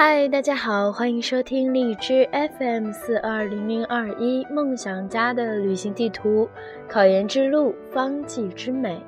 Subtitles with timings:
[0.00, 2.24] 嗨，大家好，欢迎收听荔枝
[2.56, 6.48] FM 四二零零二一梦想家的旅行地图，
[6.88, 9.04] 考研之路，方剂之美。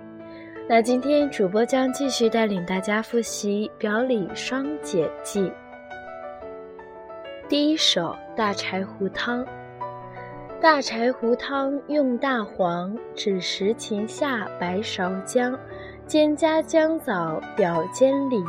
[0.68, 5.42] 那今天主播将继续带领大家复习《表里双解记》。
[7.48, 9.46] 第一首大柴胡汤。
[10.60, 15.56] 大柴胡汤用大黄、枳实、芹夏、白芍、姜，
[16.04, 18.42] 兼加姜枣、表煎里。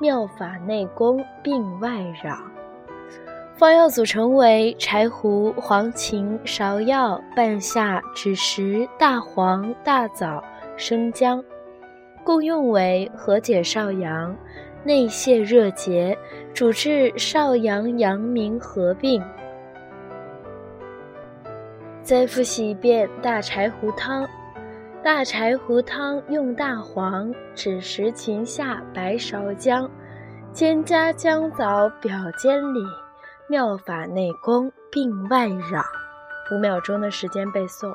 [0.00, 2.38] 妙法内功，病外扰。
[3.54, 10.44] 方药组成为柴胡、黄芩、芍药、半夏、枳实、大黄、大枣、
[10.76, 11.42] 生姜，
[12.22, 14.36] 共用为和解少阳、
[14.84, 16.16] 内泄热结，
[16.52, 19.22] 主治少阳阳明合并。
[22.02, 24.28] 再复习一遍大柴胡汤。
[25.06, 29.88] 大柴胡汤用大黄、枳实、芹下、白芍、姜，
[30.52, 32.80] 兼加姜枣、表煎里，
[33.48, 35.80] 妙法内功，病外扰。
[36.50, 37.94] 五秒钟的时间背诵。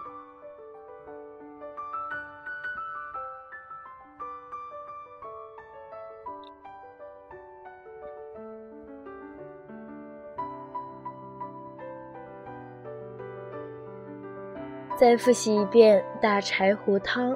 [15.01, 17.35] 再复习一遍大柴胡汤。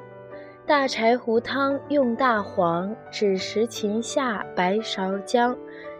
[0.64, 5.56] 大柴胡汤用大黄、枳实、芹夏、白芍、姜，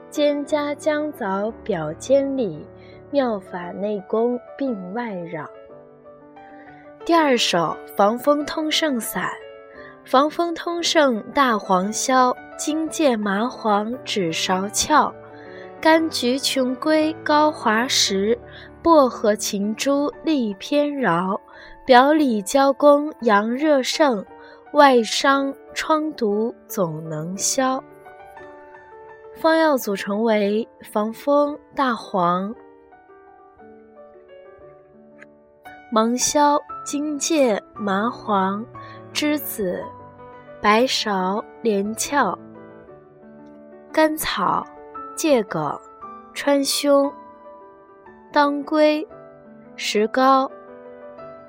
[0.08, 2.64] 兼加姜枣、表煎里，
[3.10, 5.44] 妙法内功，病外扰。
[7.04, 9.28] 第二首防风通圣散。
[10.04, 15.12] 防风通圣大黄消，荆芥麻黄枳芍壳，
[15.82, 18.38] 柑橘琼归高华石，
[18.86, 21.40] 薄荷芹珠利偏饶。
[21.84, 24.24] 表里交攻阳热盛，
[24.74, 27.82] 外伤疮毒总能消。
[29.34, 32.54] 方药组成为防风大黄、
[35.90, 38.64] 芒硝、荆芥、麻黄、
[39.12, 39.82] 栀子、
[40.62, 42.38] 白芍、连翘、
[43.92, 44.64] 甘草、
[45.16, 45.76] 桔梗、
[46.32, 47.12] 川芎、
[48.36, 49.08] 当归、
[49.76, 50.52] 石膏。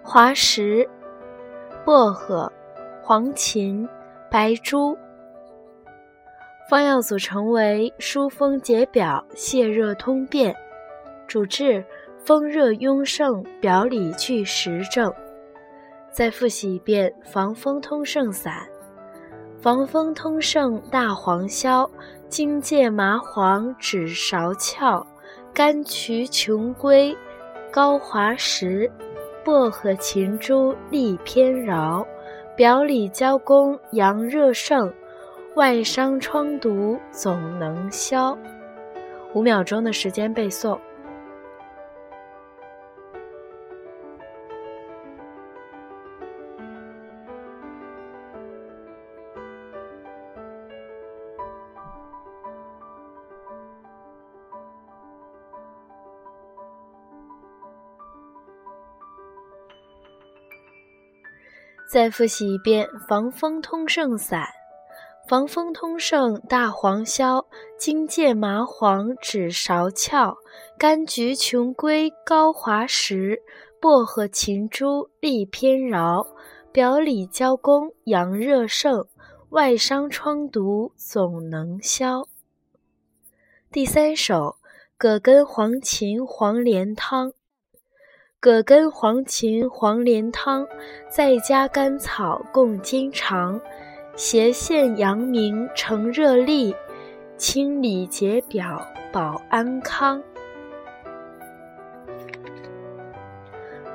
[0.01, 0.87] 滑石、
[1.83, 2.49] 薄荷、
[3.03, 3.85] 黄芩、
[4.31, 4.97] 白术。
[6.69, 10.55] 方药组成为疏风解表、泻热通便，
[11.27, 11.83] 主治
[12.23, 15.13] 风热壅盛、表里俱实症。
[16.09, 18.65] 再复习一遍防风通圣散：
[19.61, 21.91] 防风通圣大黄消，
[22.29, 25.05] 荆芥麻黄枳芍壳，
[25.57, 27.17] 甘渠穷归
[27.71, 28.87] 高华石。
[29.43, 32.05] 薄荷芹珠立偏饶，
[32.55, 34.93] 表里交攻阳热盛，
[35.55, 38.37] 外伤疮毒总能消。
[39.33, 40.77] 五秒钟的时间背诵。
[61.89, 64.45] 再复习一遍防风通圣散：
[65.27, 67.45] 防风通圣大黄消，
[67.79, 70.37] 荆芥麻黄枳芍壳，
[70.77, 73.41] 柑橘琼桂高华石，
[73.79, 76.27] 薄荷芹珠利偏饶。
[76.73, 79.07] 表里交攻阳热盛，
[79.49, 82.27] 外伤疮毒总能消。
[83.71, 84.57] 第三首
[84.95, 87.33] 葛根黄芩黄连汤。
[88.39, 90.67] 葛根黄芩黄连汤，
[91.09, 93.59] 再加甘草共煎尝，
[94.15, 96.75] 斜线阳明成热力，
[97.35, 98.79] 清理解表
[99.11, 100.21] 保安康。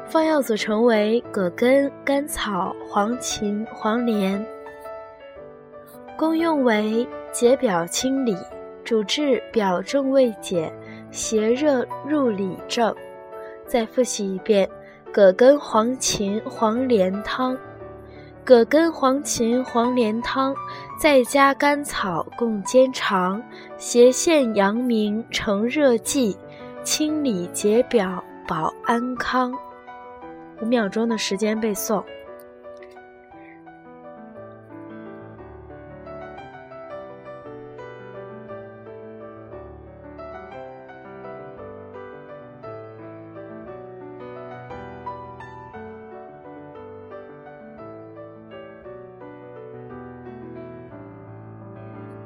[0.07, 4.45] 方药组成为葛根、甘草、黄芩、黄连，
[6.17, 8.37] 功用为解表清理，
[8.83, 10.73] 主治表症未解、
[11.13, 12.93] 邪热入里症。
[13.73, 14.69] 再复习一遍
[15.11, 17.57] 葛根黄芩黄连汤。
[18.45, 20.55] 葛根黄芩黄连汤，
[21.01, 23.43] 再加甘草共煎尝，
[23.79, 26.37] 斜线阳明成热剂，
[26.83, 29.51] 清理解表保安康。
[30.61, 32.05] 五秒钟的时间背诵。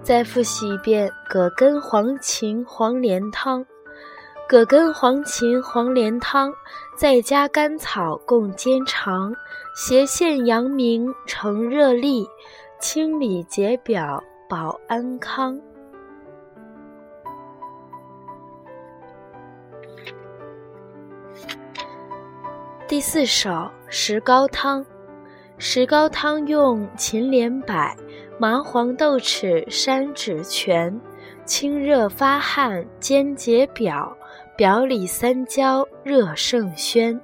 [0.06, 3.66] 再复习一遍：葛根黄芩黄连汤。
[4.48, 6.52] 葛根黄芩黄连汤，
[6.96, 9.34] 再加甘草共煎尝，
[9.74, 12.24] 斜线阳明成热力，
[12.78, 15.60] 清理解表保安康。
[22.86, 24.86] 第四首石膏汤。
[25.58, 27.74] 石膏汤用秦连柏、
[28.38, 31.00] 麻黄、豆豉、山栀泉，
[31.44, 34.16] 清热发汗，兼解表。
[34.56, 37.20] 表里三焦热盛宣。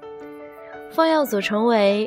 [0.90, 2.06] 方药组成为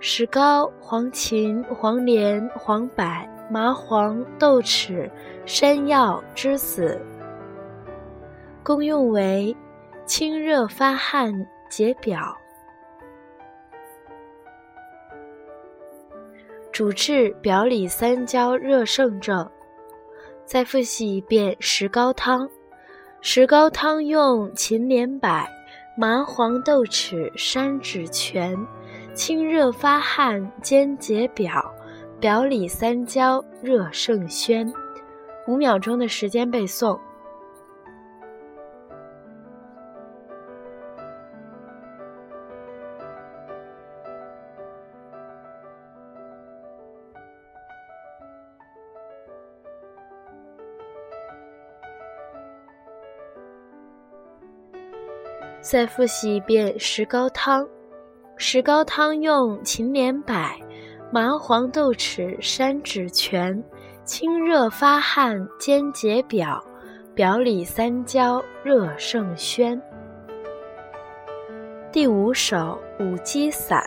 [0.00, 3.04] 石膏、黄芩、黄连、黄柏、
[3.48, 5.08] 麻黄、豆豉、
[5.46, 7.00] 山药、栀子。
[8.64, 9.56] 功用为
[10.06, 11.32] 清热发汗、
[11.68, 12.36] 解表。
[16.80, 19.46] 主治表里三焦热盛症。
[20.46, 22.48] 再复习一遍石膏汤。
[23.20, 25.46] 石膏汤用秦连柏、
[25.94, 28.56] 麻黄、豆豉、山栀全，
[29.12, 31.50] 清热发汗，兼解表，
[32.18, 34.66] 表里三焦热盛宣。
[35.46, 36.98] 五秒钟的时间背诵。
[55.60, 57.66] 再复习一遍石膏汤。
[58.36, 60.34] 石膏汤用秦连柏、
[61.12, 63.62] 麻黄、豆豉、山栀全，
[64.04, 66.64] 清热发汗，兼解表，
[67.14, 69.80] 表里三焦热胜宣。
[71.92, 73.82] 第五首五鸡散。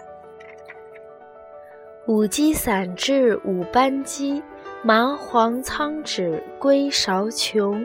[2.05, 4.43] 五鸡散治五斑鸡，
[4.83, 7.83] 麻黄、苍芷、归芍琼。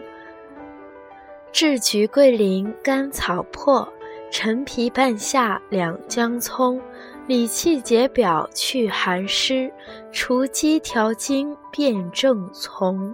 [1.51, 3.87] 炙橘桂林甘草破，
[4.31, 6.81] 陈皮半夏两姜葱，
[7.27, 9.73] 理气解表去寒湿，
[10.13, 13.13] 除积调经辨正从。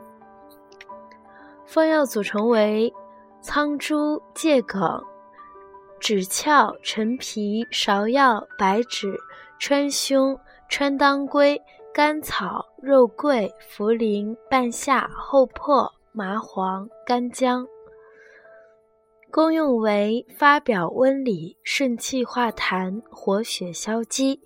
[1.64, 2.92] 方药组成为
[3.40, 5.02] 苍术、桔梗、
[6.00, 9.16] 枳壳、陈皮、芍药、白芷、
[9.58, 10.38] 川芎、
[10.68, 11.60] 川当归、
[11.94, 17.66] 甘草、肉桂、茯苓、半夏、厚朴、麻黄、干姜。
[19.34, 24.40] 功用为发表温里、顺气化痰、活血消积，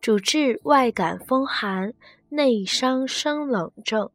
[0.00, 1.94] 主治外感风寒、
[2.28, 4.10] 内伤生冷症。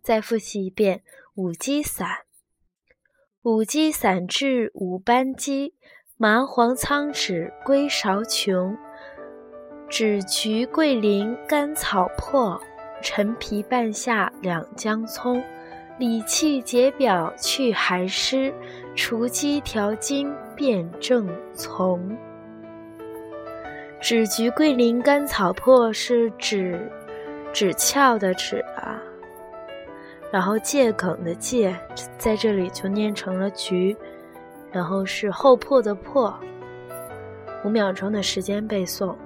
[0.00, 1.02] 再复习一遍
[1.34, 2.08] 五鸡散。
[3.42, 5.74] 五鸡散治五斑鸡，
[6.16, 8.74] 麻黄、苍栀、归芍琼，
[9.90, 12.58] 枳橘、桂林、甘草破，
[13.02, 15.44] 陈皮、半夏、两姜葱。
[15.98, 18.52] 理气解表去寒湿，
[18.94, 22.16] 除积调经辨正从。
[24.02, 26.78] 枳橘桂林甘草破是枳
[27.54, 29.00] 枳壳的枳啊，
[30.30, 31.74] 然后桔梗的桔
[32.18, 33.96] 在这里就念成了橘，
[34.70, 36.38] 然后是后破的破。
[37.64, 39.16] 五秒钟的时间背诵。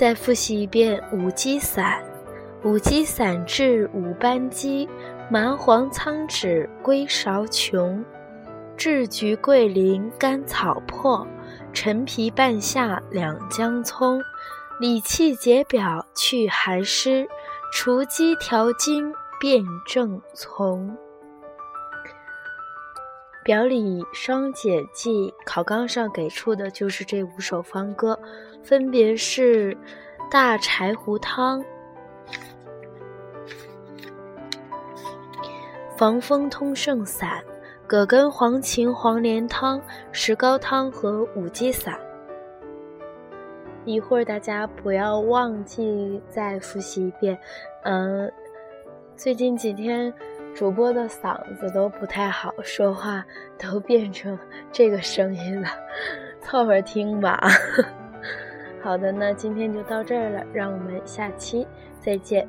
[0.00, 2.02] 再复习一遍五鸡散。
[2.64, 4.88] 五鸡散治五斑鸡，
[5.30, 8.02] 麻黄、苍芷、归芍琼，
[8.78, 11.26] 枳橘、桂林、甘草破，
[11.74, 14.18] 陈皮、半夏、两姜葱，
[14.80, 17.28] 理气解表去寒湿，
[17.70, 20.96] 除积调经辨正从。
[23.42, 28.18] 表里双解剂考纲上给出的就是这五首方歌，
[28.62, 29.76] 分别是
[30.30, 31.64] 大柴胡汤、
[35.96, 37.42] 防风通圣散、
[37.86, 39.80] 葛根黄芩黄连汤、
[40.12, 41.98] 石膏汤和五鸡散。
[43.86, 47.36] 一会儿大家不要忘记再复习一遍。
[47.84, 48.30] 嗯，
[49.16, 50.12] 最近几天。
[50.54, 53.24] 主播的嗓子都不太好，说话
[53.58, 54.38] 都变成
[54.70, 55.68] 这个声音了，
[56.42, 57.40] 凑合听吧。
[58.82, 61.66] 好的，那今天就到这儿了，让我们下期
[62.00, 62.46] 再见。